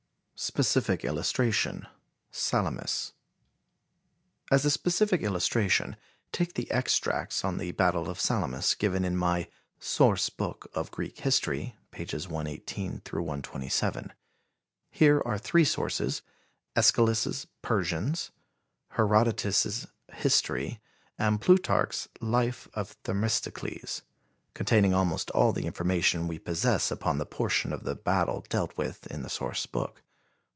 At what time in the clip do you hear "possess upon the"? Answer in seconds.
26.39-27.27